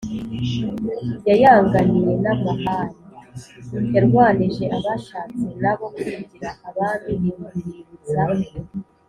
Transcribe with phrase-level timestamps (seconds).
[1.29, 2.97] yayanganiye n’amahari:
[3.93, 8.17] yarwanije abashatse na bo kwigira abami ibi biributsa